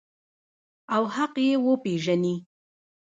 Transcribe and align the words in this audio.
او 0.95 1.03
حق 1.15 1.33
یې 1.45 1.55
وپیژني. 1.65 2.35